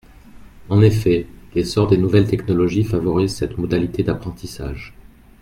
En 0.69 0.81
effet, 0.81 1.27
l’essor 1.53 1.85
des 1.85 1.95
nouvelles 1.99 2.25
technologies 2.27 2.83
favorise 2.83 3.35
cette 3.35 3.59
modalité 3.59 4.01
d’apprentissage. 4.01 4.95